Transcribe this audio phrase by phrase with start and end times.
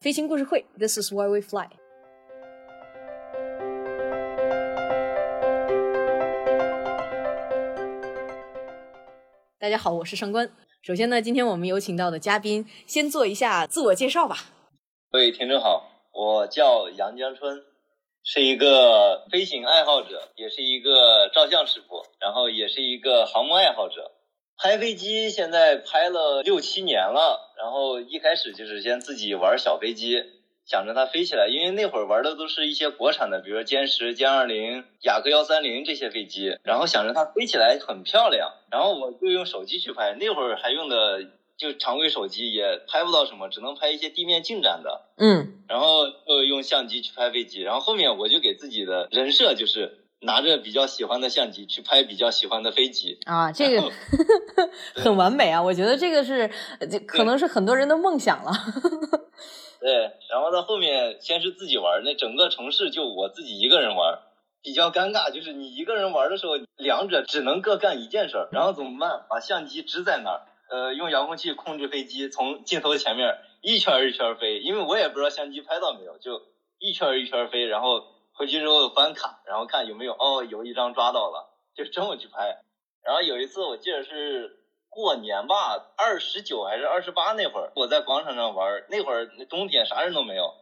[0.00, 1.66] 飞行故事会，This is why we fly。
[9.58, 10.52] 大家好，我是上官。
[10.82, 14.36] 首先呢，今天我们有请到的嘉宾，先做一下自我介绍吧。
[15.10, 17.64] 各位听众好，我叫杨江春，
[18.22, 24.12] 是一个飞行爱好者，也是一个照相师傅，然后也是一个航模爱好者。
[24.62, 30.24] 拍飞机现在拍了六七年了，然后一开始就是先自己玩小飞机。
[30.70, 40.14] 想着它飞起来，因为那会儿玩的都是一些国产的，比如说歼十、歼二零、雅阁幺三零这些飞机，然后想着它飞起来很漂亮，然后我就用手机去拍。
[40.20, 41.24] 那会儿还用的
[41.56, 45.06] 就常规手机，也拍不到什么，只能拍一些地面进展的。
[45.16, 53.90] 嗯，然后就用相机去拍飞机，然后后面我就给自己的人设就是拿着比较喜欢的相机去拍比较喜欢的飞机啊，这个
[54.96, 55.62] 很完美啊！
[55.62, 56.50] 我觉得这个是，
[56.90, 58.52] 这可能是很多人的梦想了。
[59.80, 59.92] 对，
[60.28, 64.18] 然后到后面先是自己玩，那整个城市就我自己一个人玩，
[64.60, 65.30] 比较尴尬。
[65.30, 69.24] 就是你一个人玩的时候，两者只能各干一件事儿，然后怎么办？
[69.30, 76.42] 把相机支在那儿，呃，用遥控器控制飞机从镜头前面一圈一圈飞，因为我也不知道相机拍到没有，就
[76.80, 78.02] 一圈一圈飞，然后
[78.38, 82.62] 回去之后翻卡，然后看有没有，哦，有一张抓到了，就这么去拍。
[83.02, 84.54] 然后有一次我记得是。
[84.90, 88.84] 过年吧，二十九还是二十八那会儿，我在广场上玩。
[88.88, 90.54] 那会儿冬天啥人都没有，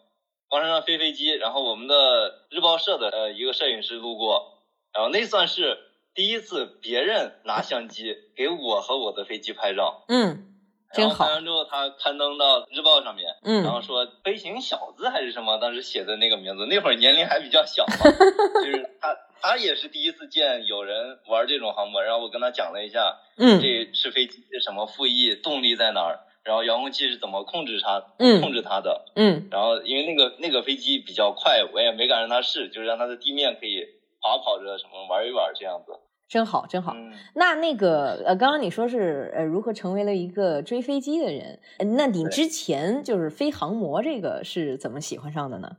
[0.48, 1.30] 广场上飞飞机。
[1.30, 4.58] 然后我们的日报社的呃一个摄影师路过，
[4.92, 5.78] 然后那算是
[6.12, 10.04] 第一次别人拿相机给我和我的飞机拍照。
[10.08, 10.55] 嗯。
[10.94, 17.96] 然后拍完之后，他刊登到日报上面，嗯，然后说“飞行小子”还是什么，当时写的那个名字，那会儿年龄还比较小嘛，
[18.64, 33.84] 就是他他也是第一次见有人玩这种航模，然后我跟他讲了一下，嗯，这是飞机什么副翼，动力在哪儿，然后遥控器是怎么控制它，嗯，控制它的，嗯，然后因为那个那个飞机比较快，我也没敢让他试，就是让他在地面可以
[34.20, 35.92] 滑跑着什么玩一玩这样子。
[36.28, 36.96] 真好，真好。
[37.34, 41.60] 那那个呃，刚刚你说是呃，如何成为了一个追飞机的人？
[41.96, 45.76] 那你之前就是飞航模这个是怎么喜欢上的呢？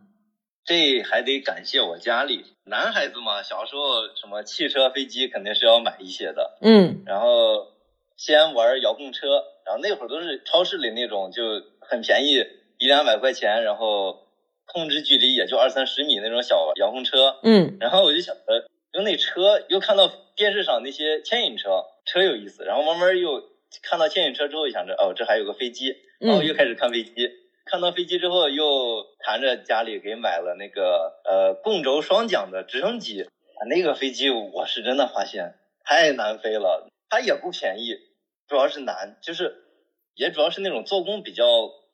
[0.64, 6.58] 这还得感谢我家里，男孩子嘛，小时候什么汽车、飞机肯定是要买一些的。
[6.62, 7.04] 嗯。
[7.06, 7.68] 然后
[8.16, 9.28] 先玩遥控车，
[9.66, 11.44] 然后那会儿都是超市里那种，就
[11.82, 12.44] 很便宜，
[12.78, 14.28] 一两百块钱，然后
[14.66, 17.36] 控制距离也就二三十米那种小遥控车。
[17.44, 17.78] 嗯。
[17.82, 18.70] 然后我就想着。
[18.98, 22.64] 用那车，又看到电视上那些牵引车，车有意思。
[22.64, 23.44] 然后慢慢又
[23.84, 27.14] 看到牵引车之后，想着哦，这还有个飞机，然后又开始看飞机。
[27.66, 33.30] 看到飞机之后，又谈着家里给买了那个呃共轴双桨的直升机。
[33.70, 37.98] 那个飞机我是真的发现太难飞了，它也不便宜，
[38.48, 39.64] 主要是难，就是
[40.16, 41.46] 也主要是那种做工比较。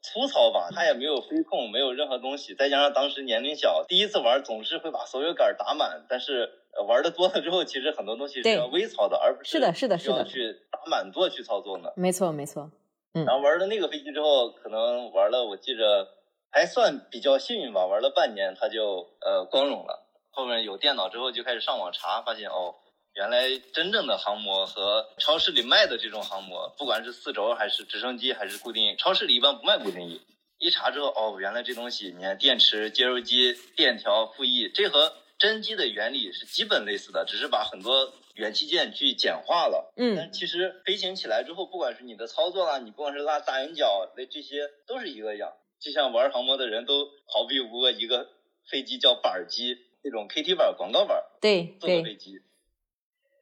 [0.04, 6.06] 粗糙吧，它也没有飞控，没有任何东西，再加上当时年龄小，第一次玩总是会把所有杆打满。
[6.10, 6.52] 但是
[6.88, 11.90] 玩的多了之后，其实很多东西是要微操的，而不是是的，是的，是的，去打满座去操作呢。
[11.96, 12.70] 没错，没错。
[13.14, 13.24] 嗯。
[13.26, 16.08] 然后玩了那个飞机之后，可能玩了，我记着
[16.52, 20.10] 还算比较幸运吧，玩了半年它就呃光荣了。
[20.32, 22.76] 后面有电脑之后就开始上网查，发现哦。
[23.16, 30.22] 原来真正的航模和超市里卖的这种航模，不管是四轴还是直升机还是固定翼，超市里一般不卖固定翼。
[30.58, 39.94] 一查之后，哦，原来这东西，你看电池、接收机、电条、副翼，这和真机的原理是基本类似的，只是把很多元器件去简化了。
[39.98, 45.54] 嗯，但其实飞行起来之后，不管是你的操作啦，你不管是拉大圆角，那这些都是一个样。
[45.80, 48.30] 就像玩航模的人都逃避不过一个
[48.72, 52.42] 飞机叫板机，那种 KT 板广告板，对，做的飞机。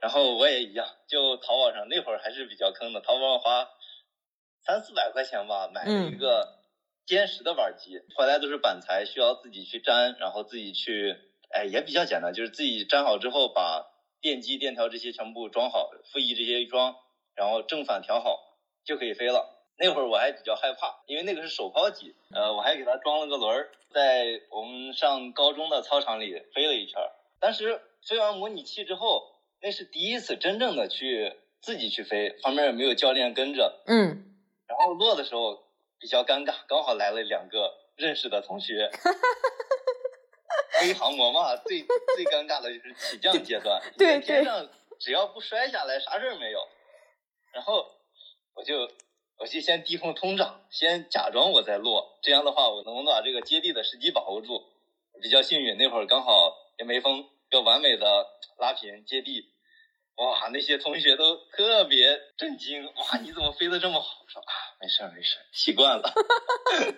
[0.01, 3.69] 然后我也一样，就淘宝上那会儿还是比较坑的，淘宝上花
[4.65, 6.57] 三四百块钱吧，买了一个
[7.05, 11.15] 歼十的板机，回来都是板材，需要自己去粘，然后自己去，
[11.51, 13.91] 哎，也比较简单，就是自己粘好之后，把
[14.21, 16.95] 电机、电条这些全部装好，副翼这些一装，
[17.35, 18.39] 然后正反调好
[18.83, 19.67] 就可以飞了。
[19.77, 26.99] 那会儿我还比较害怕，因为那个是手抛机，呃，我还给它装了个轮儿，在我们上高中的操场里飞了一圈。
[27.39, 29.30] 当时飞完模拟器之后。
[29.61, 34.35] 那是第一次真正的去自己去飞，旁边也没有教练跟着，嗯，
[34.67, 35.63] 然后落的时候
[35.99, 38.89] 比较尴尬，刚好来了两个认识的同学，
[40.81, 41.81] 飞航模嘛，最
[42.15, 44.67] 最尴尬的就是起降阶段， 对对，天上
[44.99, 46.59] 只要不摔下来，啥事儿没有。
[47.53, 47.85] 然后
[48.55, 48.89] 我就
[49.37, 54.63] 我就先低空通胀，先假装我在落，这样的话我能不能把这个接地的时机把握住？
[55.21, 58.25] 比较幸运，那会儿刚好也没风，就完美的
[58.57, 59.51] 拉平接地。
[60.15, 62.85] 哇，那些同学都特别震惊！
[62.85, 64.21] 哇，你怎么飞得这么好？
[64.23, 66.13] 我说啊，没事没事，习惯了。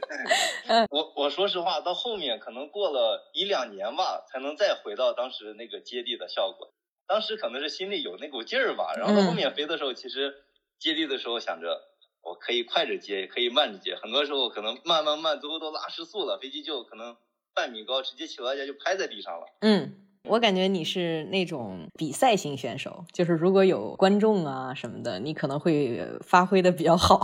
[0.89, 6.73] 我我说实话，到后面可能过了一两年吧，才能再回到当时那个接地的效果。
[7.07, 10.43] 当时可能是心里有那股劲儿吧，然后到后面飞的时候，其实
[10.79, 11.81] 接地的时候想着
[12.23, 13.95] 我可以快着接，也可以慢着接。
[13.95, 17.15] 很多时候可能慢慢慢，最后都拉失速了，飞机就可能
[17.53, 19.45] 半米高，直接起落架就拍在地上了。
[19.61, 27.19] 嗯，我感觉你是那种比赛型选手，就是如果有观众啊什么的，你可能会发挥的比较好。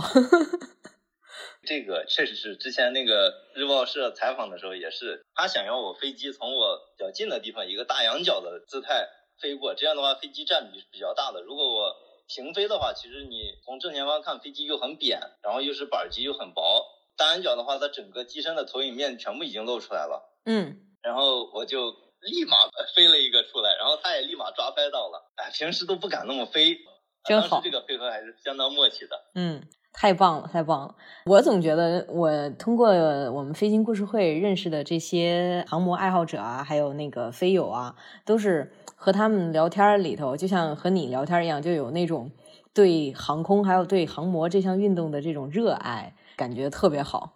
[1.64, 9.06] 这个确实是之前那个日报社采访的时候也是，他想要我飞机从我比较近的地方一个大仰角的姿态
[9.40, 11.42] 飞过，这样的话飞机占比是比较大的。
[11.42, 11.94] 如果我
[12.28, 16.84] 平飞的话，其实你从正前方看飞机又很扁，然后又是板机又很薄，
[17.16, 20.38] 大仰角的话，它整个机身的投影面全部已经露出来了。
[20.44, 22.56] 嗯，然后我就立马
[22.94, 25.32] 飞了一个出来，然后他也立马抓拍到了。
[25.36, 26.78] 哎，平时都不敢那么飞，
[27.24, 29.16] 真好，这个配合还是相当默契的。
[29.34, 29.62] 嗯。
[29.92, 30.94] 太棒了，太棒了！
[31.26, 32.90] 我总觉得，我通过
[33.32, 42.30] 我们飞行故事会认识的这些航模爱好者啊，还有那个飞友啊，都是和他们聊天里头，就像和你聊天一样，就有那种
[42.72, 47.34] 对航空还有对航模这项运动的这种热爱，感觉特别好。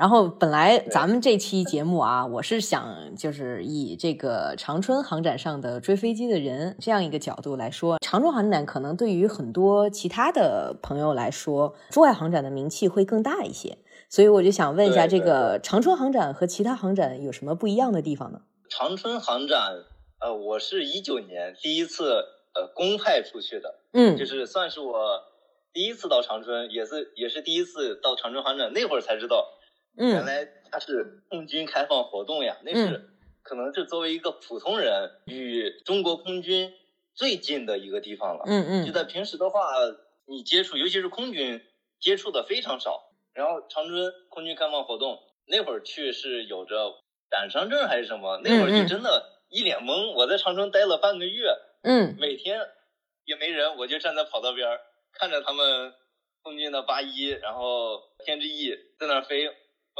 [0.00, 13.76] 然后本来咱们这期节目啊，我是想就是以这个长春航展上的追飞机的人这样一个角度来说，长春航展可能对于很多其他的朋友来说，珠海航展的名气会更大一些。
[14.08, 18.40] 所以我就想问一下，这个长春航展和其他航展有什么不一样的地方呢？
[18.70, 19.60] 长春航展，
[20.22, 22.24] 呃，我是一九年第一次
[22.54, 25.20] 呃公派出去的，嗯，就是算是我
[25.74, 29.46] 第一次到长春，也是也是第一次到长春航展，那会儿才知道。
[29.96, 33.10] 原来它是空军开放活动呀，那是
[33.42, 36.72] 可能是作为一个普通人与中国空军
[37.14, 38.44] 最近的一个地方了。
[38.46, 39.72] 嗯嗯，就在平时的话，
[40.26, 41.60] 你接触，尤其是空军
[41.98, 43.12] 接触的非常少。
[43.32, 47.00] 然后长春空军开放活动那会儿去是有着
[47.30, 50.12] 胆伤证还是什么，那会儿就真的一脸懵。
[50.14, 51.48] 我在长春待了半个月，
[51.82, 52.60] 嗯，每天
[53.24, 54.78] 也没人，我就站在跑道边
[55.12, 55.94] 看着他们
[56.42, 59.50] 空军的八一，然后天之翼在那飞。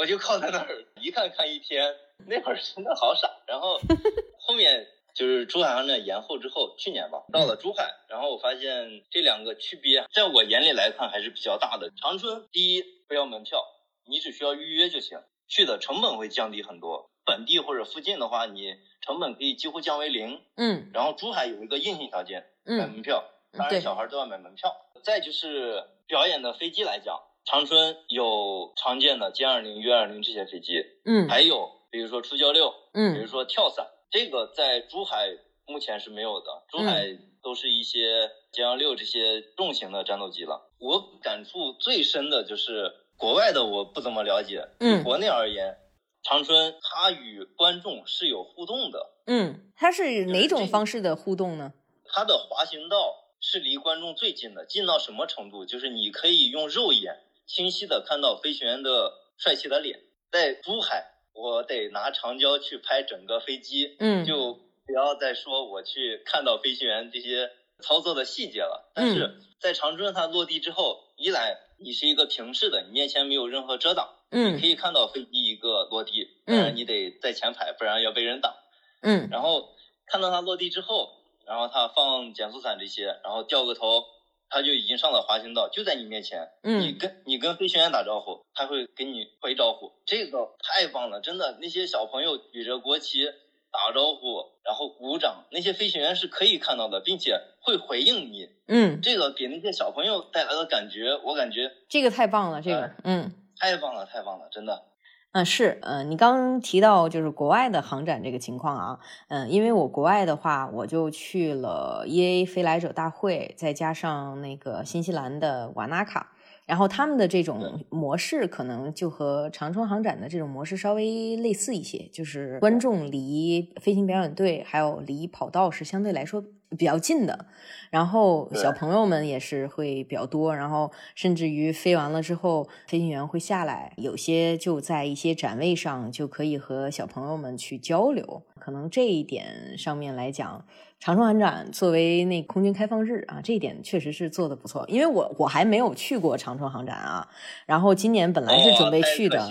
[0.01, 1.95] 我就靠在那儿一看看一天，
[2.27, 3.31] 那会儿真的好傻。
[3.47, 3.79] 然后
[4.41, 11.91] 后面就是珠海航展延后之后，去年吧，到了珠海，然后我发现这两个区别，在我眼里来看还是比较大的。
[12.01, 13.63] 长春第一不要门票，
[14.07, 17.11] 你只需要预约就行，去的成本会降低很多。
[17.27, 20.41] 本地或者附近的话，你成本可以几乎降为零。
[20.57, 20.91] 嗯。
[20.95, 24.75] 然后珠海有一个硬性条件，买门票，当然小孩都要买门票。
[25.05, 27.21] 再就是表演的飞机来讲。
[27.45, 35.29] 长春有常见的歼二零、约二零这些飞机，嗯，还有比如说初教六，嗯，比如说跳伞，这个在珠海
[35.67, 36.47] 目前是没有的。
[36.69, 37.07] 珠海
[37.43, 40.71] 都是一些歼二六这些重型的战斗机了。
[40.79, 45.77] 我感触最深的就是国外的我不怎么了解，嗯，国内而言，
[46.23, 51.73] 长春它与观众是有互动的，嗯，它是哪种方式的互动呢？
[52.05, 52.97] 它的滑行道
[53.41, 55.65] 是离观众最近的，近到什么程度？
[55.65, 57.19] 就是你可以用肉眼。
[57.53, 59.99] 清晰的看到飞行员的帅气的脸，
[60.31, 64.55] 在珠海，我得拿长焦去拍整个飞机，嗯，就
[64.87, 67.51] 不要再说我去看到飞行员这些
[67.83, 68.93] 操作的细节了。
[68.95, 78.55] 但是在长春，它落地之后，一来你是一个平视的，你面前没有任何遮挡，嗯，你可以看到飞机一个落地，当然你得在前排，不然要被人挡，
[79.03, 79.75] 嗯，然后
[80.07, 84.05] 看到它落地之后，然后它放减速伞这些，然后掉个头。
[84.51, 86.51] 他就已经上了滑行道，就在你面前。
[86.63, 91.57] 嗯，你跟你跟飞行员打招呼，他会给你回招呼，这个太棒了，真的。
[91.63, 93.25] 那些小朋友举着国旗
[93.71, 98.49] 打招呼，然后鼓掌，那些飞行员是可以看到的，并且会回应你。
[98.67, 104.90] 嗯，这个给那些小朋友带来的感觉，我感觉这个太棒了，这个，嗯，太棒了，太棒了，真的。
[105.33, 116.33] 嗯，是，嗯，你刚刚提到就是国外的航展这个情况啊，嗯，因为我国外的话，我就去了 EA 飞来者大会，再加上那个新西兰的瓦纳卡，
[116.67, 126.43] 然后他们的这种模式可能就和长春航展的这种模式稍微类似一些，就是观众离飞行表演队还有离跑道是相对来说。
[126.79, 127.47] 比较近的，
[127.91, 140.65] 然后小朋友们也是会比较多，然后甚至于飞完了之后，飞行员会下来，有些就在一些展位上就可以和小朋友们去交流，可能这一点上面来讲。
[141.01, 144.85] 长春航展作为那空军开放日啊，这一点确实是做的不错。
[144.87, 147.27] 因为我我还没有去过长春航展啊，
[147.65, 149.49] 然后今年本来是准备去的，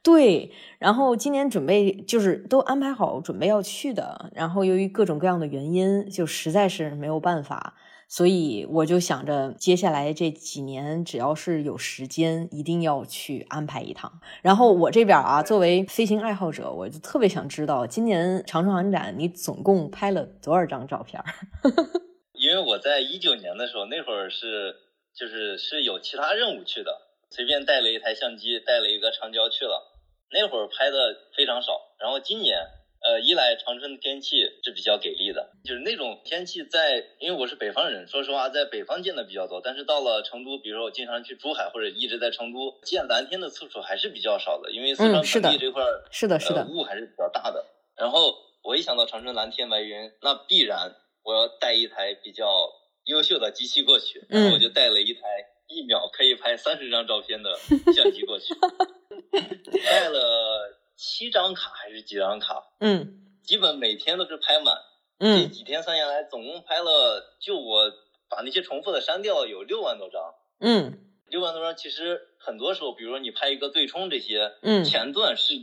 [0.00, 7.74] 对，然后今年准备就是都安排好准备要去的，然后由于各种各样的原因，就实在是没有办法。
[8.12, 14.20] 所以我就想着，接下来这几年只要是有时间，一定要去安排一趟。
[14.42, 21.24] 然后我这边啊，作为飞行爱好者，我就特别想知道，今年长春航展你总共拍了多少张照片？
[22.36, 24.76] 因为我在一九年的时候，那会儿是
[25.16, 26.92] 就是是有其他任务去的，
[27.30, 29.80] 随便带了一台相机，带了一个长焦去了，
[30.30, 31.80] 那会儿拍的非常少。
[31.98, 32.58] 然后今年。
[33.04, 39.60] 呃，一来长春的天气是比较给力的，就是那种天气在，因为我是北方人，说实话，在北方见的比较多。
[39.60, 45.82] 但是到了成都，比如说我经常去珠海或者一直在成都见蓝天的次数还是比较少的，因为四川盆地这块
[46.12, 47.66] 是的，是的，雾还是比较大的。
[47.96, 50.94] 然后我一想到长春蓝天白云，那必然
[51.24, 52.46] 我要带一台比较
[53.06, 55.20] 优秀的机器过去，然后我就带了一台
[55.66, 57.58] 一秒可以拍三十张照片的
[57.92, 58.54] 相机过去，
[59.84, 60.78] 带了。
[61.02, 62.64] 七张卡还是几张卡？
[62.78, 64.76] 嗯，基本每天都是拍满。
[65.18, 67.90] 嗯，这几天算下来，总共拍了，就我
[68.28, 70.22] 把那些重复的删掉，有六万多张。
[70.60, 75.54] 嗯，六万多张，其实很多时候，比如说你拍一个对冲这些，嗯，前段是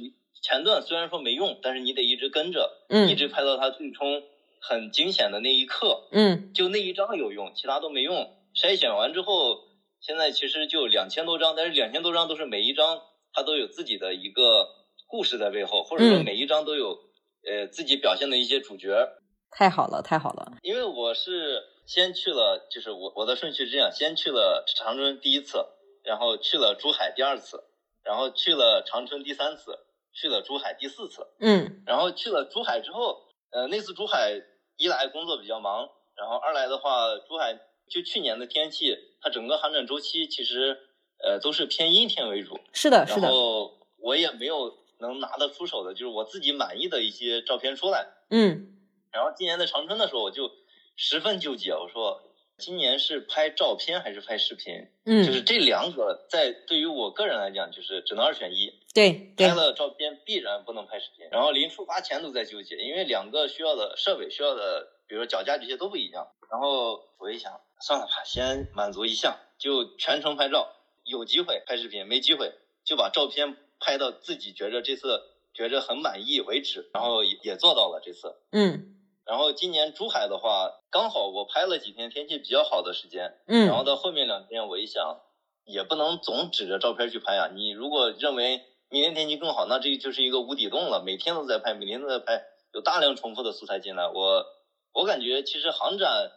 [0.41, 4.21] 前段虽然说没用，但是你得一直跟着，嗯，一直拍到它对冲
[4.59, 8.35] 很惊险的那一刻，嗯，就那一张有用，其他都没用。
[8.53, 9.63] 筛选完之后，
[10.01, 12.99] 现在其实就两千多张，但是两千多张都是每一张
[13.31, 14.75] 它都有自己的一个。
[15.09, 16.95] 故事在背后，或者说每一章都有，
[17.43, 19.09] 呃，自己表现的一些主角。
[19.49, 20.53] 太好了，太好了。
[20.61, 25.65] 因为我是先去了，就是我我的顺序是这样：先去了长春第一次，
[26.03, 27.63] 然后去了珠海第二次，
[28.03, 29.79] 然后去了长春第三次，
[30.13, 31.25] 去了珠海第四次。
[31.39, 31.81] 嗯。
[31.87, 34.39] 然后去了珠海之后，呃，那次珠海
[34.77, 37.55] 一来工作比较忙，然后二来的话，珠海
[37.89, 40.77] 就去年的天气，它整个航展周期其实
[41.23, 42.59] 呃都是偏阴天为主。
[42.73, 43.21] 是的，是的。
[43.21, 44.77] 然后我也没有。
[44.99, 48.07] 能拿得出手的，就是我自己满意的一些照片出来。
[48.29, 48.77] 嗯，
[49.11, 50.51] 然后今年在长春的时候，我就
[50.95, 52.21] 十分纠结，我说
[52.57, 54.87] 今年是拍照片还是拍视频？
[55.05, 58.73] 嗯，就是这两个在对于我个人来讲，就是只能二选一。
[58.93, 61.27] 对，拍了照片必然不能拍视频。
[61.31, 66.27] 然后临出发前都在纠结，因为两个需要的设备、需要的，比如说脚架这些都不一样。
[66.51, 70.75] 然后我一想，算了吧，先满足一项，就全程拍照，
[71.05, 72.51] 有机会拍视频，没机会
[72.83, 73.55] 就把照片。
[73.79, 75.21] 拍到自己觉着这次
[75.53, 78.35] 觉着很满意为止，然后也做到了这次。
[78.51, 78.95] 嗯，
[79.25, 83.39] 然后今年珠海的话，刚好我拍了几天天气比较好的时间。
[83.47, 85.21] 嗯，然后到后面两天，我一想，
[85.65, 87.49] 也不能总指着照片去拍啊。
[87.53, 91.01] 你如果认为明天天气更好，那这就是一个无底洞了。
[91.03, 92.43] 每天都在拍，每天都在拍，
[92.73, 94.07] 有大量重复的素材进来。
[94.07, 94.45] 我
[94.93, 96.31] 我感觉其实航展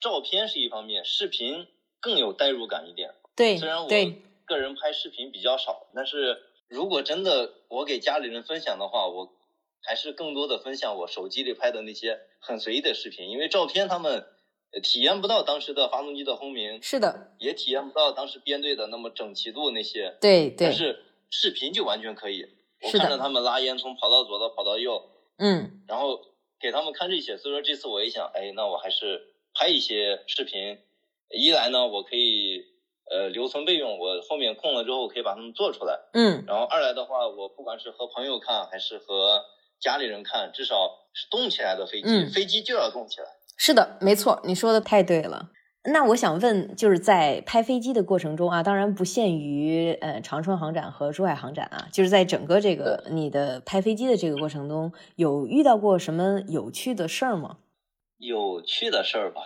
[0.00, 1.66] 照片是一方面，视频
[2.00, 3.14] 更有代入感一点。
[3.36, 3.88] 对，虽然我
[4.46, 6.42] 个人拍视频比较少，但是。
[6.68, 9.32] 如果真的我给家里人分享的话，我
[9.82, 14.26] 还是更多的分享我手机里拍的那些很随意的视频，因为照片他们
[14.82, 22.46] 体验不到当时的发动机的轰鸣，是的，也体验不到当时编队的那么整齐度那些，对对，但是视频就完全可以，
[22.82, 26.20] 我看着他们拉烟囱跑到左的跑到右，嗯，然后
[26.58, 30.78] 给他们看这些，所以说这次我一想，哎，那我还是拍一些视频，
[31.30, 32.73] 一来呢，我可以。
[33.10, 35.98] 呃，留存备用，我后面空了之后可以把它们做出来。
[36.12, 39.42] 嗯，然后二来的话，我不管是和朋友看还是和
[39.78, 43.26] 家里人看，至少是动起来的飞机，飞机就要动起来。
[43.56, 45.50] 是的，没错，你说的太对了。
[45.86, 57.58] 那我想问，就是在拍飞机的过程中啊，当然不限于呃长春航展和珠海航展啊，就是在整个这个你的拍飞机的这个过程中，有遇到过什么有趣的事儿吗？
[58.16, 59.42] 有趣的事儿吧，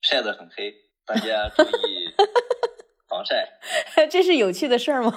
[0.00, 0.72] 晒得很黑，
[1.04, 2.08] 大家注意。
[3.16, 3.58] 防晒，
[4.10, 5.10] 这是有趣的事儿吗？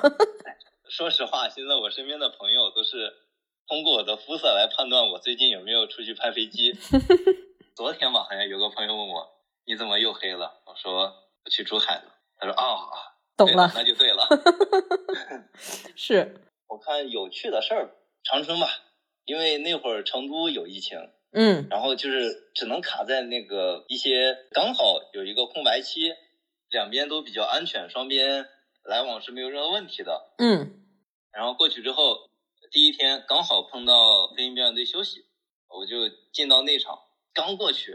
[0.89, 3.11] 说实话，现在我身边的朋友都是
[3.67, 6.71] 通过我的肤色来判断我最近有没有出去拍飞机。
[7.75, 9.27] 昨天吧，好像有个朋友问我
[9.67, 11.13] ：“你怎么又黑了？”我说
[11.43, 12.65] ：“我去珠海了。”他说：“啊，
[13.35, 14.25] 懂了，那就对了。”
[15.95, 17.89] 是，我看有趣的事儿，
[18.23, 18.67] 长春吧，
[19.25, 20.97] 因为那会儿成都有疫情，
[21.33, 26.13] 嗯，然后就是只能卡在那个一些刚好有一个空白期。
[26.69, 28.47] 两边都比较安全，双边
[28.83, 30.33] 来往是没有任何问题的。
[30.37, 30.83] 嗯，
[31.31, 32.29] 然后过去之后，
[32.71, 35.25] 第一天刚好碰到飞行表演队休息，
[35.67, 36.99] 我就进到内场，
[37.33, 37.93] 刚过去，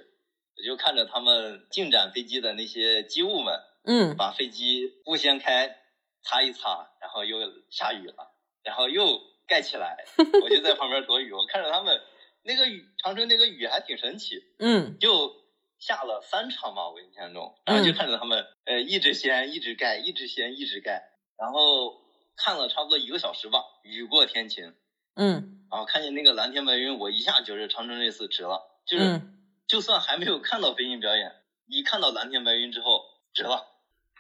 [0.57, 5.77] 我就看着他们进展飞机的那些机务们，嗯，把飞机布掀开，
[6.23, 7.39] 擦一擦，然后又
[7.71, 10.05] 下雨了，然后又盖起来，
[10.43, 12.01] 我就在旁边躲雨，我看着他们
[12.43, 15.44] 那个雨，长春那个雨还挺神奇， 嗯，就。
[15.85, 22.01] 下了三场吧，我印象中，然后就看着他们，呃，一直掀，一直盖，一直掀，一直盖，然后
[22.37, 24.75] 看了差不多一个小时吧，雨过天晴，
[25.15, 29.21] 嗯，然后看见那个蓝天白云，我一下觉得长城这次值了，就是
[29.67, 31.33] 就算还没有看到飞行表演，
[31.67, 33.67] 一看到蓝天白云之后，值了。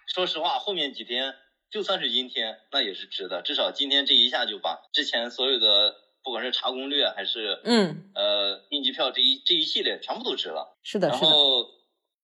[0.07, 1.35] 说实话，后面几天
[1.71, 3.41] 就算是阴天，那也是值的。
[3.41, 10.77] 至少今天这一下就把之前所有的，不管是查攻略还是嗯呃订机票这一这一系列全部都值了。
[10.83, 11.67] 是的，然是的，后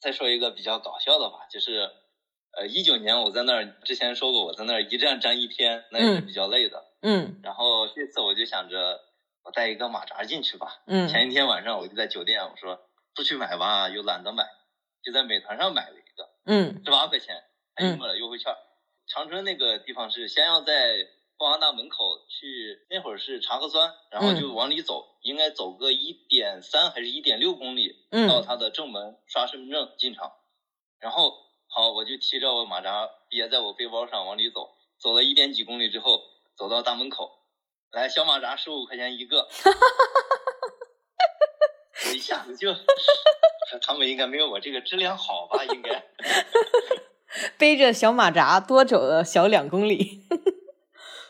[0.01, 1.91] 再说一个比较搞笑的吧，就是
[2.59, 6.83] 呃一九年我在那儿之前说过，我在那儿一站站一天，那也是嗯比较累的。
[7.03, 9.01] 嗯然后这次我就想着
[9.45, 10.83] 我带一个马扎进去吧。
[10.87, 12.81] 嗯前一天晚上我就在酒店，我说
[13.15, 14.45] 不去买吧，又懒得买，
[15.05, 17.37] 就在美团上买了一个，嗯十八块钱，
[17.77, 18.55] 还用了优惠券。
[19.13, 20.95] 长春那个地方是先要在
[21.41, 27.97] 光华大门口去，那会儿是查核酸，然后就往里走，应该走个一点三还是一点六公里，
[28.29, 30.33] 到嗯他的正门刷身份证进场。
[30.99, 31.33] 然后
[31.67, 36.21] 好，我就提着我马扎别在我背包上往里走，走了一点几公里之后，
[36.59, 37.31] 走到大门口，
[37.91, 39.49] 来小马扎十五块钱一个，
[42.05, 42.71] 我一下子就，
[43.81, 45.65] 他们应该没有我这个质量好吧？
[45.65, 46.05] 应该。
[47.57, 50.27] 背着小马扎多走了小两公里。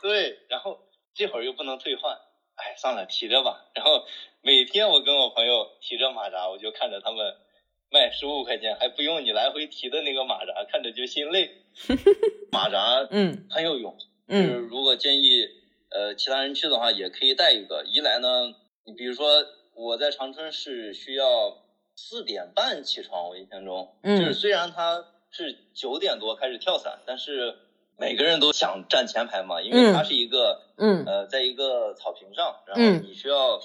[0.02, 0.80] 对，然后
[1.14, 2.16] 这会儿又不能退换，
[2.56, 3.70] 哎，算了，提着吧。
[3.74, 4.06] 然后
[4.42, 7.36] 每天我跟我朋友提着马扎，我就看着他们
[7.90, 11.50] 卖十五块钱还不用你来回提的那个马扎，看着就心累。
[12.52, 13.96] 马扎嗯很有用，
[14.28, 15.46] 就是嗯如果建议
[15.90, 17.84] 呃其他人去的话，也可以带一个。
[17.86, 18.54] 一来呢，
[18.84, 21.64] 你比如说我在长春是需要
[21.94, 27.56] 四点半起床，我印象中，嗯就是虽然它是九点多开始跳伞，但是
[28.00, 31.04] 每个人都想站前排嘛，因为它是一个、嗯。
[31.04, 33.04] 呃，在一个草坪上，然后嗯。
[33.04, 33.60] 你需要，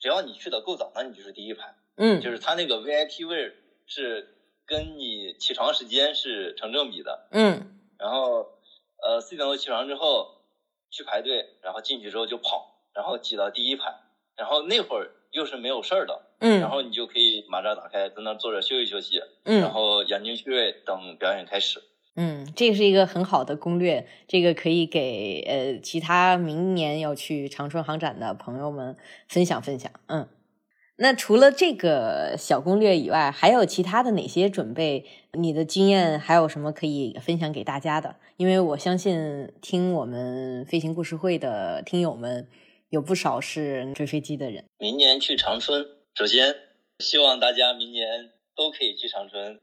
[0.00, 2.20] 只要你去的够早，那你就是第一排，嗯。
[2.20, 3.52] 就是它那个 VIP 位
[3.86, 4.34] 是
[4.66, 7.28] 跟你起床时间是成正比的。
[7.30, 7.78] 嗯。
[7.96, 8.58] 然后
[9.06, 10.42] 呃四点多起床之后
[10.90, 13.94] 去排队，然后进去之后就跑，然后挤到第一排，
[14.36, 19.60] 然后那会儿又是没有事儿的，嗯，然后你就可以马扎打开，在那坐着休息休息，嗯。
[19.60, 21.80] 然嗯后养精蓄锐，等表演开始。
[22.22, 28.94] 嗯，这是一个很好的攻略，这个可以给呃其他明年要去长春航展的朋友们
[29.26, 29.90] 分享分享。
[30.06, 30.28] 嗯，
[30.98, 35.06] 那除了这个小攻略以外，还有其他的哪些准备？
[35.32, 38.16] 你的经验还有什么可以分享给大家的？
[38.36, 42.46] 因为我相信听我们飞行故事会的听友们
[42.90, 44.64] 有不少是追飞机的人。
[44.78, 46.54] 明年去长春，首先
[46.98, 49.58] 希望大家明年都可以去长春，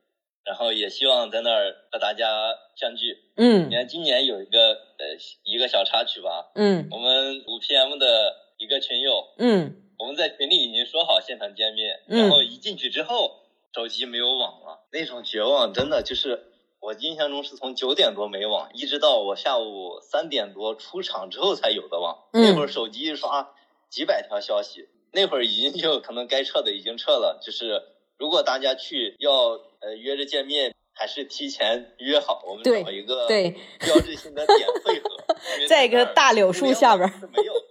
[0.47, 3.17] 然后也希望在那儿和大家相聚。
[3.35, 5.05] 嗯你看今年有一个呃
[5.43, 13.41] 一个小插曲吧，嗯我们五 PM 的一个群友，嗯我们在群里已经说好现场见面，嗯然后一进去之后，
[13.75, 16.45] 手机没有网了，那种绝望真的就是
[16.79, 22.29] 我印象中是从九点多没网，一直到我下午三点多出场之后才有的网。
[22.31, 23.53] 嗯那会儿手机一刷
[23.89, 27.39] 几百条消息，那会儿已经就可能该撤的已经撤了。
[27.43, 27.83] 就是
[28.17, 35.09] 如果大家去要呃约着见面，还是提前约好，我们找一个对标志性的点汇合，
[35.69, 37.65] 在一个大柳树下边是没有的。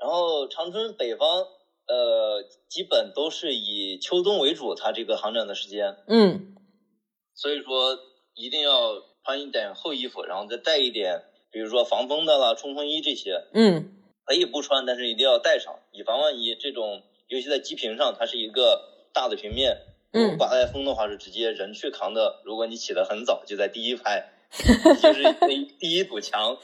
[0.00, 1.40] 然后长春北方，
[1.88, 6.54] 呃，基本都是以秋冬为主，它这个航展的时间，嗯
[7.34, 7.98] 所以说
[8.34, 16.54] 一定要穿一点厚衣服，然后再带一点，比如说防风的啦、冲锋衣这些，嗯可以不穿，但是一定要带上，以防万一。
[16.54, 19.78] 这种尤其在机坪上，它是一个大的平面，
[20.12, 22.40] 嗯刮来风的话，是直接人去扛的。
[22.44, 24.30] 如果你起得很早，就在第一排，
[25.02, 26.58] 就是那 第一堵墙，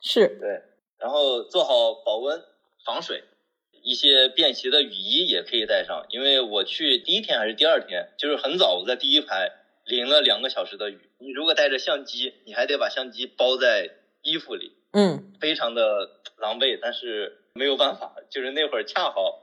[0.00, 0.62] 是对，
[0.98, 2.42] 然后做好保温、
[2.84, 3.24] 防水，
[3.82, 6.06] 一些便携的雨衣也可以带上。
[6.10, 9.50] 因为我去第一天还是第二天，就是很早，我在第一排
[9.84, 11.10] 淋了两个小时的雨。
[11.18, 13.90] 你如果带着相机，你还得把相机包在
[14.22, 16.78] 衣服里，嗯非常的狼狈。
[16.80, 19.42] 但是没有办法，就是那会儿恰好，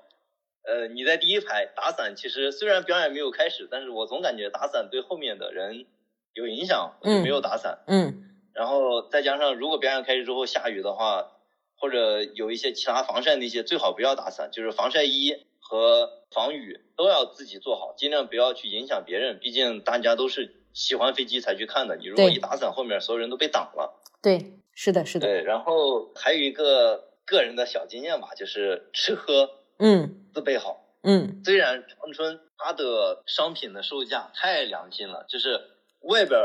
[0.64, 5.86] 呃，你在第一排打伞，其实虽然表演没有开始，但是我总感觉打伞对后面的人
[6.34, 7.80] 有影响，我就没有打伞。
[7.88, 11.32] 嗯然后再加上，如果表演开始之后下雨的话，
[11.78, 19.40] 或者有一些其他防晒那些，最好不要打伞，就是防晒衣和防雨都要自己做好，尽量不要去影响别人。
[19.40, 24.02] 毕竟大家都是喜欢飞机才去看的，你如果一打伞，后面所有人都被挡了。
[24.22, 29.50] 对，是的，是的，对，然后还有一个个人的小经验吧，就是吃喝
[29.82, 30.78] 嗯自备好。
[31.04, 35.60] 嗯虽然长春它的商品的售价太良心了，就是
[36.02, 36.40] 外边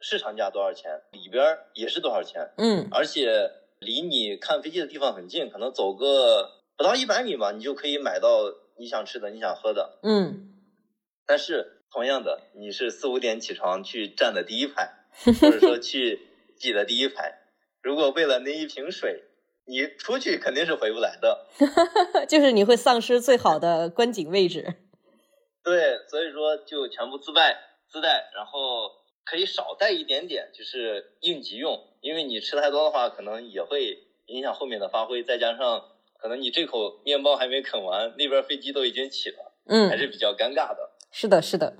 [0.00, 2.50] 市场价多少钱，里边也是多少钱。
[2.56, 8.44] 嗯而且离你看飞机的地方很近，可能走个不到一百米吧，你就可以买到
[8.78, 9.98] 你想吃的、你想喝的。
[10.02, 10.48] 嗯
[11.26, 14.90] 但是同样的，你是四五点起床去站的第一排，
[15.40, 16.20] 或者说去
[16.56, 17.38] 挤的第一排，
[17.82, 19.24] 如果为了那一瓶水，
[19.70, 21.46] 你出去肯定是回不来的。
[22.28, 24.74] 就是你会丧失最好的观景位置。
[25.62, 27.56] 对，所以说就全部自带
[27.88, 28.90] 自带，然后
[29.24, 35.84] 可以少带一点点，就是应急用，因为你吃太多的话，可能也会影响后面的发挥，再加上
[36.18, 40.90] 可能你这口面包还没啃完，那边飞机都已经起了，嗯还，是比较尴尬的。
[41.12, 41.76] 是的，是的，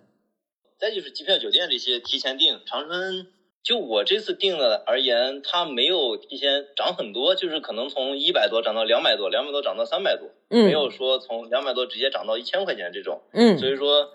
[0.79, 3.27] 再就是机票、酒店这些提前订，长春
[3.63, 13.21] 就我这次定的而言，它没有提前涨很多，就是可能从一百多涨到两百多，两百多涨到三百多，嗯，没有说从两百多直接涨到一千块钱这种。
[13.33, 14.11] 嗯，所以说，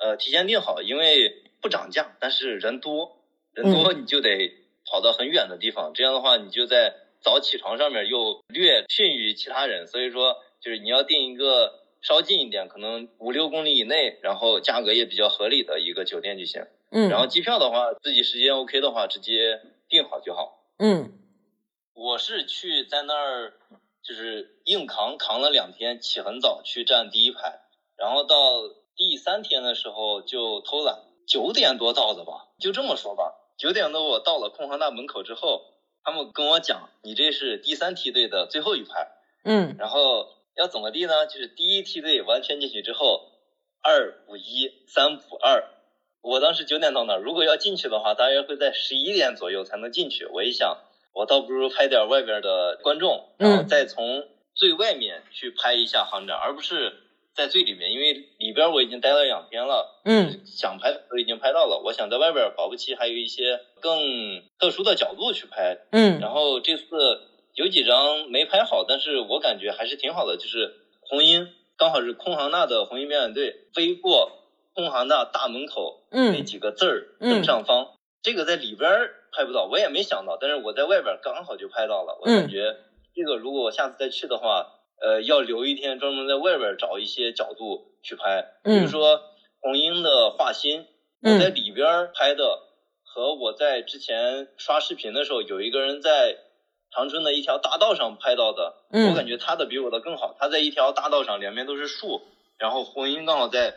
[0.00, 3.16] 呃，提前订好，因为不涨价，但是人多，
[3.52, 4.52] 人多你就得
[4.88, 16.64] 跑到很远的地方，这样的话你就在早起床上面又略逊于其他人，所以说就是你要定一个稍近一点，可能五六公里以内，然后价格也比较合理的一个酒店就行。
[16.94, 20.62] 嗯，然后机票的话，自己时间 OK 的话，直接订好就好。
[20.78, 21.12] 嗯
[21.92, 23.54] 我是去在那儿
[24.02, 27.60] 就是硬扛，扛了两天，起很早去站第一排，
[27.96, 28.36] 然后到
[28.94, 35.62] 第三天的时候就偷懒，九点多到的吧，就这么说吧，九点多我到了空航大门口之后，
[36.04, 39.08] 他们跟我讲，你这是第三梯队的最后一排，
[39.44, 41.26] 嗯然后要怎么地呢？
[41.26, 43.32] 就是第一梯队完全进去之后，
[43.82, 45.73] 二补一，三补二。
[46.24, 50.24] 我当时九点到那儿，如果要进去的话，大约会在十一点左右才能进去。
[50.24, 50.78] 我一想，
[51.12, 56.94] 我倒不如拍点外边的观众，然后嗯再从最外面去拍一下航展，而不是
[57.34, 61.82] 在最里面，因为里边我已经待了两天了，嗯想拍的都已经拍到了。
[61.84, 66.84] 我想在外边，保不齐还有一些更特殊的角度去拍，嗯然后这次
[67.52, 74.43] 有几张没拍好，但是我感觉还是挺好的，就是红鹰刚好是空航大的红鹰表演队飞过
[74.74, 77.30] 空航的大门口那嗯几个字儿嗯。
[77.30, 82.40] 正上方，这个在里边儿拍不到，我也没想到，但是我在外边刚好就拍到了，我嗯。
[82.40, 82.76] 感觉
[83.14, 84.66] 这个如果我下次再去的话，
[85.00, 88.88] 呃，要留一天专门在外边找一些角度去拍，比如嗯。
[88.88, 89.20] 说
[89.60, 90.86] 红英的画心，
[91.22, 92.60] 我在里边儿拍的
[93.04, 96.36] 和我在之前刷视频的时候，有一个人在
[96.90, 99.10] 长春的一条大道上拍到的，嗯。
[99.10, 100.34] 我感觉他的比我的更好。
[100.38, 102.22] 他在一条大道上，两边都是树，
[102.58, 103.74] 然后红英刚好在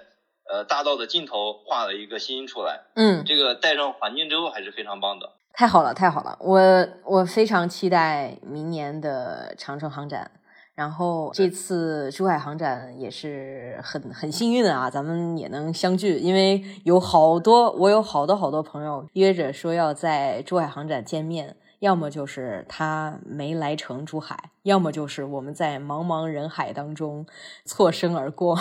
[0.50, 5.32] 呃大道的尽头画了一个心出来，嗯，这个带上环境之后还是非常棒的。
[5.54, 6.38] 太好了，太好了！
[6.40, 10.30] 我我非常期待明年的长城航展。
[10.76, 27.26] 然后这次珠海航展也是很很幸运啊，咱们也能相聚，因为有好多我有好多好多朋友约着说要在珠海航展见面，要么就是他没来成珠海，要么就是我们在茫茫人海当中
[27.66, 28.56] 错身而过，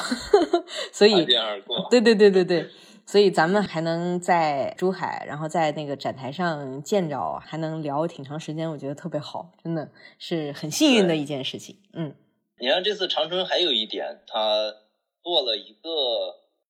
[0.93, 1.25] 所以
[1.91, 2.71] 对对对对对，
[3.07, 11.79] 所以咱们还能在珠海，然后在那个展台上见着，还能聊挺长时间，我觉得特别好，真的是很幸运的一件事情。
[11.95, 12.15] 嗯
[12.59, 14.73] 你看这次长春还有一点，他
[15.23, 15.91] 做了一个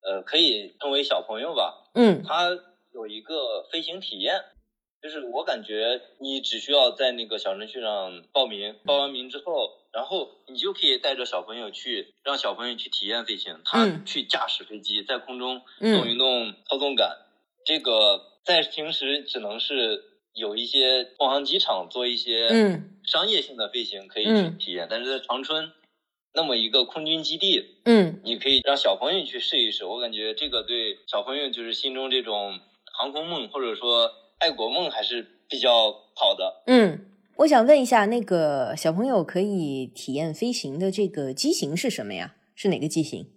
[0.03, 2.51] 呃，可以称为小朋友吧，嗯他
[2.93, 3.35] 有一个
[3.71, 4.35] 飞行体验，
[5.03, 14.05] 就是我感觉你只需要在那个小程序上报名，报完名之后，然后你就可以带着小朋友去，让小朋友去体验飞行，他嗯。
[14.05, 15.93] 去驾驶飞机，在空中嗯。
[15.95, 17.19] 动一动操纵杆。
[17.65, 22.93] 这个在平时只能是有一些空航机场做一些嗯。
[23.07, 25.71] 商业性的飞行可以去嗯体验，但是在长春
[26.33, 28.19] 那么一个空军基地，嗯。
[28.25, 32.59] 你可以让小朋友去试一试，我感觉这个对小朋友就是心中这种
[32.99, 36.63] 航空梦或者说爱国梦还是比较好的。
[36.67, 42.35] 嗯，我想问一下，那个小朋友可以体验飞行的这个机型是什么呀？
[42.55, 43.31] 是哪个机型？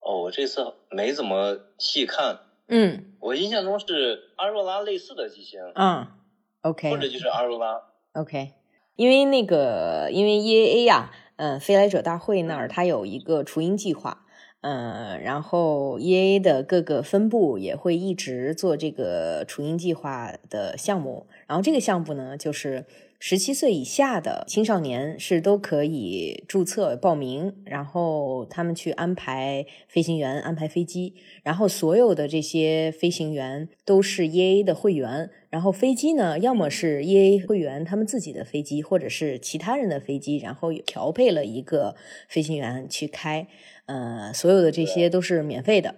[0.00, 6.16] 哦，我这次没怎么细看，嗯我印象中是阿若拉类似的机型，啊
[6.62, 7.82] ，OK，或者就是阿若拉。
[8.12, 8.52] OK，
[8.96, 14.24] 因为那个，因为 EAA 呀、嗯，飞来者大会那儿它有一个雏鹰计划，
[14.70, 22.84] 嗯，然后 EAA 的各个分部也会一直做这个雏鹰计划的项目，然后这个项目呢，就是
[23.20, 41.96] 十七岁以下的青少年是都可以注册报名，然后他们去安排飞行员、安排飞机，然后所有的这些飞行员都是 EAA 的会员，然后飞机呢，要么是 EAA 会员他们自己的飞机，或者是其他人的飞机，然后调配了一个
[42.28, 43.48] 飞行员去开，
[43.86, 45.96] 呃，所有的这些都是免费的，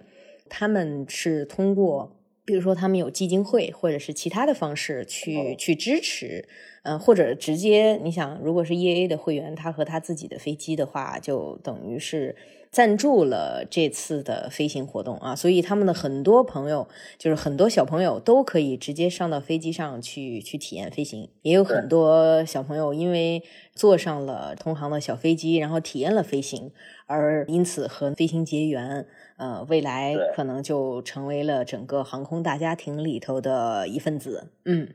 [0.49, 2.17] 他们是通过。
[2.43, 5.55] 比如说，他们有基金会或者是其他的方式去、哦。
[5.57, 6.47] 去支持，
[6.83, 12.35] 嗯，或者直接你想，如果是 E A 的会员，他和他自己的飞机的话，就等于是
[12.71, 23.43] 赞助了这次的飞行活动啊，所以他们的很多朋友，就是很多小朋友都可以直接上到飞机上去去体验飞行，也有很多小朋友因为
[23.75, 26.71] 坐上了同行的小飞机，然后体验了飞行，
[27.07, 29.05] 而因此和飞行结缘，
[29.37, 34.93] 呃，未来可能就成为了整个航空大家庭里头的一份子，嗯。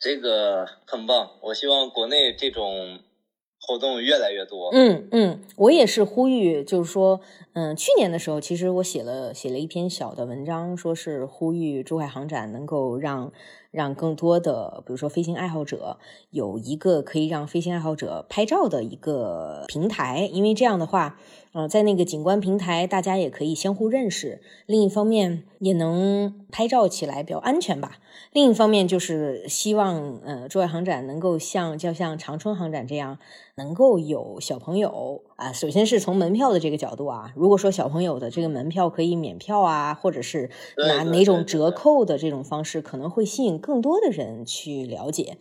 [0.00, 3.00] 这个很棒，我希望国内这种
[3.68, 4.70] 活动越来越多。
[4.72, 7.20] 嗯嗯，我也是呼吁，就是说，
[7.52, 13.30] 嗯，去年的时候，其实我写了写了一篇小的文章，说是呼吁珠海航展能够让
[13.70, 15.98] 让更多的，比如说飞行爱好者
[16.30, 21.18] 有一个可以让飞行爱好者拍照的一个平台，因为这样的话。
[21.54, 24.42] 呃，在那个景观平台，大家也可以相互认识。
[24.66, 27.98] 另一方面，也能拍照起来比较安全吧。
[28.32, 33.18] 另一方面，就是希望呃，珠海航展能够像就像长春航展这样，
[33.56, 35.52] 能够有小朋友啊。
[35.52, 45.38] 首先是从门票的这个角度啊，如果说小朋友的这个门票可以免票啊，或者是拿哪种折扣的这种方式，可能会吸引更多的人去了解。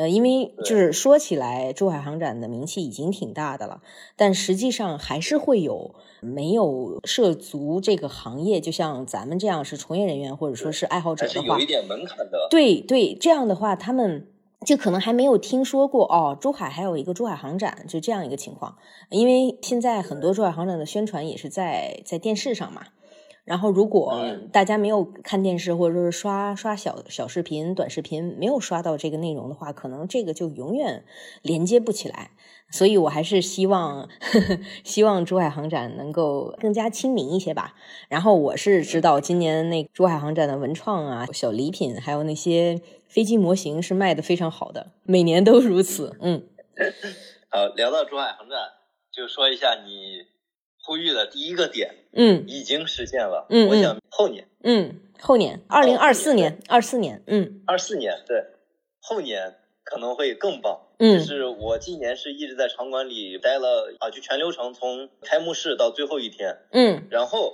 [0.00, 3.82] 呃，因为就是说起来，珠海航展的名气已经挺大的了，
[4.16, 12.48] 但实际上还是会有没有涉足这个行业，就像咱们这样是从业人员或者说是爱好者的话，有一点门槛的。
[12.50, 14.26] 对对，这样的话，他们
[14.64, 18.78] 就可能还没有听说过哦，珠海还有一个珠海航展，就这样一个情况。
[19.10, 22.86] 因为现在很多珠海航展的宣传也是在在电视上嘛。
[23.50, 24.14] 然后，如果
[24.52, 31.04] 大家没有看电视，或者说是刷刷小小视频、短视频，没有刷到这个内容的话，可能这个就永远
[31.42, 32.30] 连接不起来。
[32.70, 37.74] 所以我还是希望，呵 呵希望珠海航展能够更加亲民一些吧。
[38.08, 46.16] 然后我是知道，今年那珠海航展的文创啊、小礼品，还有那些飞机模型是卖的非常好的，每年都如此。
[46.20, 46.44] 嗯，
[47.50, 48.56] 好，聊到珠海航展，
[49.12, 50.29] 就说一下你。
[50.90, 53.46] 呼吁的第一个点，嗯，已经实现了。
[53.48, 58.44] 嗯，我想后年，嗯，后年，二零二四年，二四年，嗯，二四年，对，
[59.00, 60.88] 后年可能会更棒。
[60.98, 66.56] 嗯，就是我今年是一直在场馆里待了啊，就全流程从开幕式到最后一天。
[66.72, 67.52] 嗯，然后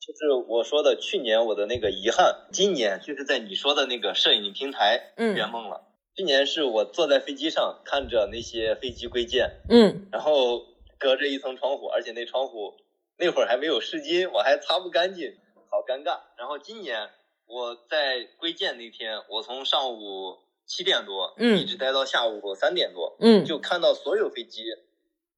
[0.00, 5.82] 就是我说的去年我的那个遗憾，今年就是在你说的那个摄影平台圆梦了。
[6.16, 10.69] 去年是我坐在飞机上看着那些飞机归建，嗯，然后。
[11.00, 12.76] 隔着一层窗户，而且那窗户
[13.16, 15.34] 那会儿还没有湿巾，我还擦不干净，
[15.70, 16.20] 好尴尬。
[16.36, 17.08] 然后今年
[17.46, 24.62] 我在归建那天，我从上午七点多，嗯，一直待到下午三点多，嗯，就看到所有飞机，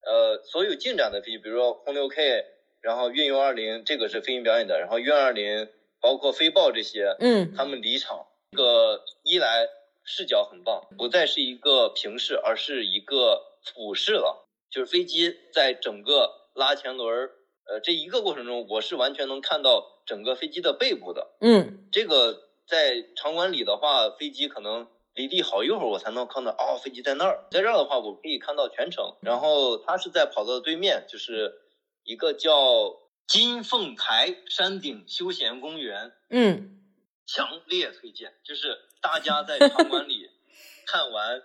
[0.04, 2.44] 呃，所有进展的飞机，比如说轰六 K，
[2.80, 5.68] 然后运 U 二零，这个是飞行表演的，然后运二零，
[6.00, 9.68] 包括飞豹这些，嗯，他们离场，这个一来
[10.04, 14.41] 视角很棒，不再是一个平视，而是一个俯视了。
[14.72, 17.30] 就是飞机在整个拉前轮
[17.64, 21.36] 呃，这一个过程中，我是完全能看到整个飞机的背部的。
[21.40, 27.46] 嗯，这个在场馆里的话，飞机可能离地好一会儿，我才能看到哦，飞机在那儿。
[27.52, 29.14] 在这儿的话，我可以看到全程。
[29.20, 31.54] 然后它是在跑道的对面，就是
[32.02, 32.96] 一个叫
[33.28, 36.12] 金凤台山顶休闲公园。
[36.30, 36.80] 嗯，
[37.26, 40.30] 强烈推荐，就是大家在场馆里
[40.84, 41.42] 看完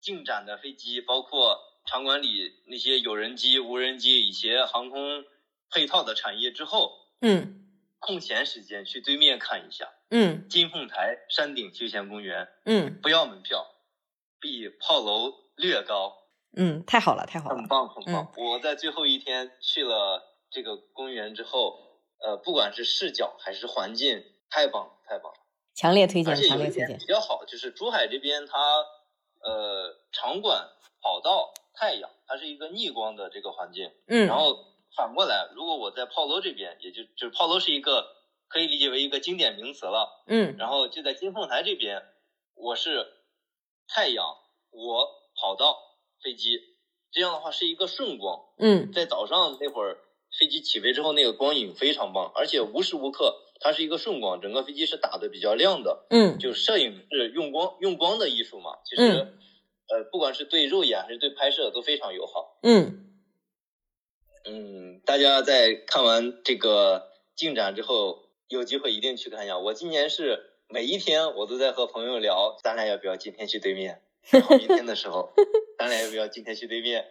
[0.00, 1.67] 进展的飞机，包括。
[1.88, 5.24] 场馆里那些有人机、无人机、以及航空
[5.70, 7.66] 配套的产业之后，嗯，
[7.98, 13.66] 空闲时间去对面看一下，嗯，金凤台山顶休闲公园，嗯，不要门票，
[14.38, 16.14] 比炮楼略高，
[16.54, 18.30] 嗯，太好了，太好了，很棒，很棒。
[18.36, 25.38] 我在最后一天去了这个公园之后，呃，不管是视角还是环境，太棒了，太棒了，
[25.74, 26.98] 强烈推荐，强烈推荐。
[26.98, 28.58] 比较好，就是珠海这边它，
[29.40, 30.68] 呃，场馆
[31.00, 31.54] 跑道。
[31.78, 34.64] 太阳，它是一个逆光的这个环境，嗯，然后
[34.96, 38.16] 反过来，如果我在炮楼这边，也就就是炮楼是一个
[38.48, 42.02] 可以理解为一个经典名词了，嗯，然后就在金凤台这边，
[42.56, 43.06] 我是
[43.86, 44.24] 太阳，
[44.70, 45.06] 我
[45.40, 45.78] 跑到
[46.20, 46.58] 飞机，
[47.12, 49.98] 这样的话是一个顺光，嗯，在早上那会儿
[50.36, 59.38] 飞机起飞之后，那个光影非常棒，而且无时无刻它是一个顺光，整个飞机是打的比较亮的，嗯，就摄影是用光用光的艺术嘛，其实。
[59.88, 62.58] 呃，不管是对肉眼还是对拍摄都非常友好。
[62.62, 63.04] 嗯
[64.44, 69.58] 嗯，大家在看完这个进展之后，有机会一定去看一下。
[69.58, 74.02] 我今年是每一天我都在和朋友聊，咱俩要不要今天去对面？
[74.30, 75.32] 然后明天的时候，
[75.78, 77.06] 咱俩要不要今天去对面？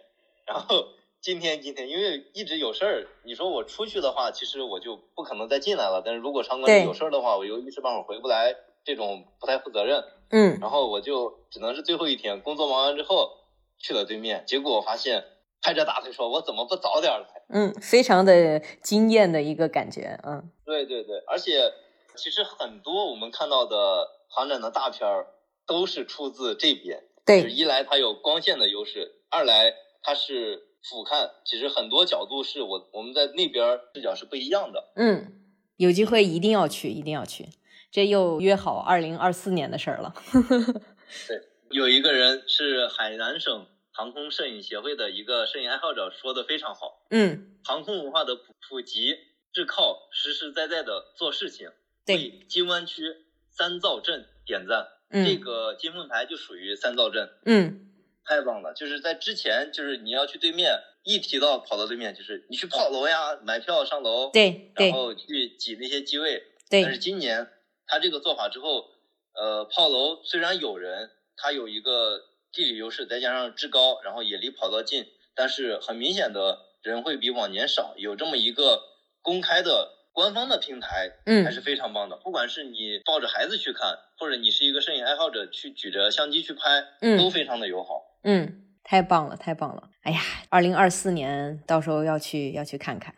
[0.46, 0.88] 然后
[1.20, 6.02] 今天今天因为一直有事儿，你说我出去的话，其实我就不可能再进来了。
[6.04, 8.54] 但是如果场馆里有事儿的话，我又一时半会儿回不来。
[8.88, 10.02] 这种不太负责任。
[10.30, 13.30] 嗯然后我就只能是最后一天工作忙完之后
[13.78, 15.22] 去了对面，结果我发现
[15.60, 21.70] 拍着大腿说：“我怎么不早点来嗯，非常的惊艳的一个感觉，嗯？”对对对，而且
[22.16, 25.26] 其实很多我们看到的航展的大片儿
[25.66, 27.04] 都是出自这边。
[27.26, 34.92] 就是对，一来它有光线的优势，二来它是俯瞰，其实很多角度是我我们在那边视角是不一样的。
[34.96, 35.32] 嗯，
[35.76, 37.48] 有机会一定要去，一定要去，
[37.90, 40.14] 这又约好二零二四年的事儿了。
[41.26, 47.06] 对有一个人是海南省航空摄影协会的一个摄影爱好者，说的非常好。
[47.10, 49.16] 嗯，航空文化的普普及
[49.52, 51.70] 是靠实实在在的做事情。
[52.06, 53.02] 对，为金湾区
[53.50, 57.86] 三灶镇点赞，嗯这个金凤台就属于三灶镇，嗯
[58.24, 58.74] 太棒了！
[58.74, 66.42] 就是在之前，就是你要去对面，一提到跑到对面，就是你去炮楼呀，买票上楼，对对然后去挤那些机位。
[66.70, 67.48] 对但是今年
[67.88, 68.90] 他这个做法之后，
[69.34, 72.20] 呃，炮楼虽然有人，它有一个
[72.52, 77.94] 地理优势，再加上志高，然后也离跑道近，但是很明显的人会比往年少。
[77.96, 78.82] 有这么一个
[79.22, 82.16] 公开的官方的平台，嗯还是非常棒的。
[82.16, 88.18] 不管是你抱着孩子去看，或者你是一个摄影爱好者去举着相机去拍，嗯都非常的友好。
[88.24, 89.90] 嗯，太棒了，太棒了！
[90.02, 93.14] 哎呀，二零二四年到时候要去要去看看。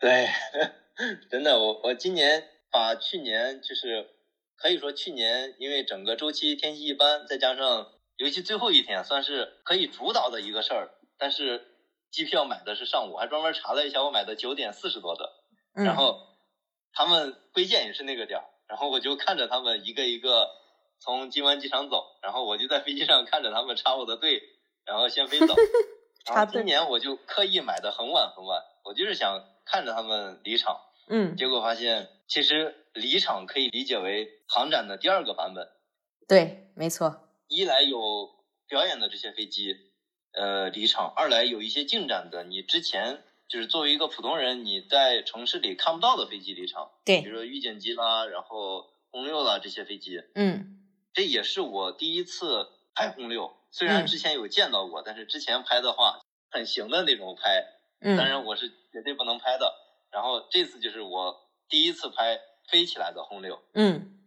[0.00, 0.26] 对，
[1.30, 4.08] 真的，我我今年把去年就是
[4.56, 11.66] 可以说去年因为整个周期天气一般，再加上尤其最后一天算是可以主导的一个事儿，但是
[12.10, 15.32] 机票买的是上午，还专门查了一下，我买的九点四十多的，
[15.74, 16.20] 嗯、然后
[16.92, 20.50] 他们归建也是那个点儿，然后我就看着他们一个一个
[21.00, 24.42] 从金湾机场走，然后我就在飞机上看着他们插我的队，
[24.84, 25.54] 然后先飞走。
[26.26, 30.78] 然后今年我就刻意买的很晚很晚，我就是想看着他们离场。
[31.10, 35.68] 嗯，结果发现，其实离场可以理解为航展的第二个版本。
[36.28, 37.28] 对，没错。
[37.48, 38.30] 一来有
[38.68, 39.76] 表演的这些飞机，
[40.32, 50.78] 呃，离场；二来有一些进展的，你之前就是作为一个普通人，你在城市里看不到的飞机离场，对比，如说预警机啦，然后轰六啦这些飞机，嗯
[51.12, 53.52] 这也是我第一次拍轰六。
[53.72, 56.20] 虽然嗯之前有见到过，但是之前拍的话
[56.50, 57.64] 很行的那种拍，
[58.00, 59.74] 嗯，当然我是绝对不能拍的。
[60.10, 63.62] 然后这次就是我第一次拍飞起来的轰六。
[63.74, 64.18] 嗯，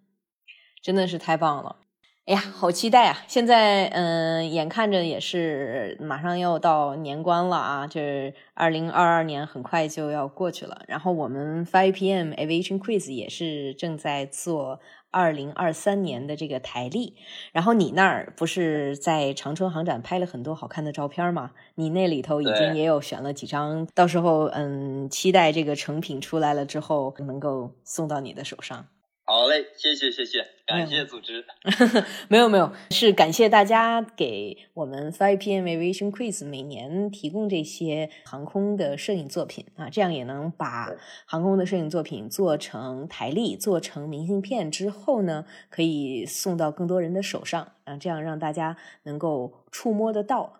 [0.81, 1.82] 真的是太棒了！
[2.25, 3.17] 哎呀，好期待啊！
[3.27, 10.83] 现在嗯，眼看着也是马上要到年关了啊，这二零二二年很快就要过去了。
[10.87, 14.79] 然后我们 Five PM Aviation Quiz 也是正在做
[15.11, 17.17] 二零二三年的这个台历。
[17.51, 21.51] 然后你那儿不是在长春航展拍了很多好看的照片吗？
[21.75, 28.85] 你那里头已经也有选了几张，到时候嗯，期待这个成品出来了之后能够送到你的手上。
[29.25, 31.45] 好嘞，谢谢谢谢，感谢组织。
[32.27, 40.93] 没有没有，是感谢大家给我们 Five PM Aviation Quiz 每年提供这些航空的摄影作品啊，这样也能把
[41.25, 50.59] 航空的摄影作品做成台历，做成明信片之后呢，可以送到更多人的手上啊，这样让大家能够触摸得到。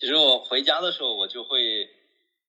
[0.00, 1.86] 其实我回家的时候，我就会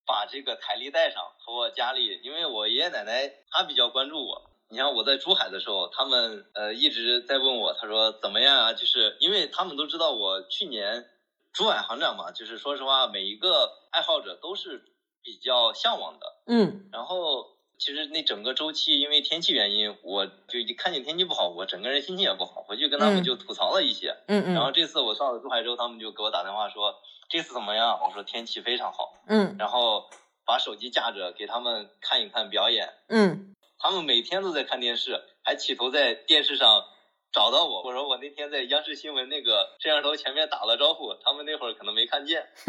[0.08, 4.51] 把这个台历带上，和我家里，因为我爷爷奶奶他比较关注我。
[4.72, 8.74] 你像我在珠海的时候，他们呃一直在问我，他说怎么样啊？
[8.74, 11.06] 就是因为他们都知道我去年
[11.52, 14.86] 珠海航展嘛，就是说实话，每一个爱好者都是
[15.22, 16.26] 比较向往的。
[16.48, 24.16] 嗯然后其实那整个周期，因为天气原因，我就一看见天气不好，我整个人心情也不好，回去跟他嗯们就吐槽了一些。
[24.28, 26.96] 嗯嗯然后这次我到了珠海之后，他们就给我打电话说
[27.30, 28.00] 这次怎么样？
[28.02, 30.10] 我说天气非常好，嗯然后
[30.46, 32.94] 把手机架着给他们看一看表演。
[33.10, 36.86] 嗯他们每天都在看电视，还企图在电视上
[37.32, 37.82] 找到我。
[37.82, 42.48] 我说我那天在央视新闻那个摄像头前面打了招呼，他们那会儿可能没看见。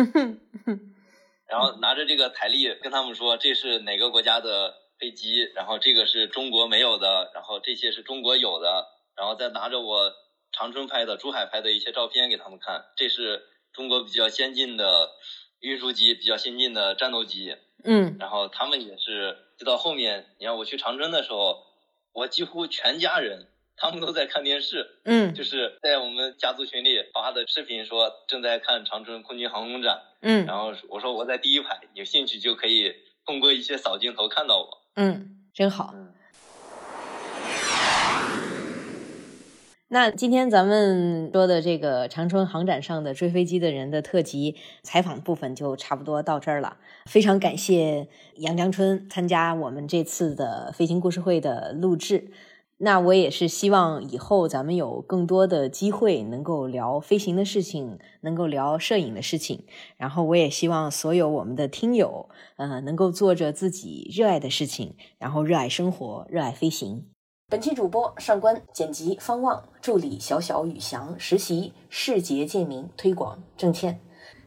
[0.67, 0.95] 嗯
[1.47, 10.15] 然后拿着这个台历跟他们说这是哪个国家的飞机，然后这个是中国没有的，然后这些是中国有的，然后再拿着我
[10.51, 13.43] 长春拍的、珠海拍的一些照片给他们看，这是
[13.75, 15.11] 中国比较先进的
[15.61, 17.55] 运输机、比较先进的战斗机。
[17.85, 21.65] 嗯然后他们也是，直到后面，你看我去长春的时候，
[22.13, 30.03] 我几乎全家人他们都在看电视，嗯就是在我们家族群里发的视频说正在看长春空军航空展。
[30.21, 32.95] 嗯然后我说我在第一排，有兴趣就可以
[33.27, 34.83] 通过一些扫镜头看到我。
[34.95, 35.91] 嗯，真好。
[35.95, 36.15] 嗯，
[39.95, 46.79] 那今天咱们说的这个长春航展上的追飞机的人的特辑采访部分就差不多到这儿了。
[47.05, 52.29] 非常感谢杨江春参加我们这次的飞行故事会的录制。
[52.79, 59.67] 那我也是希望以后咱们有更多的机会能够聊飞行的事情，能够聊摄影的事情。
[59.99, 67.12] 然后我也希望所有我们的听友，呃，能够做着自己热爱的事情，然后热爱生活，热爱飞行。
[67.53, 74.01] 本期主播上官，剪辑方望，助理小小宇翔，实习世杰建明，推广郑倩。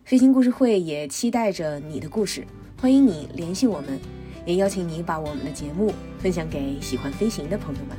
[0.04, 2.48] 飞行故事会也期待着你的故事，
[2.82, 4.00] 欢迎你联系我们，
[4.44, 7.96] 也邀请你把我们的节目分享给喜欢飞行的朋友们。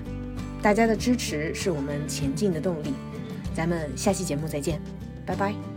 [0.60, 2.92] 大家的支持是我们前进的动力，
[3.54, 4.82] 咱们下期节目再见，
[5.24, 5.75] 拜拜。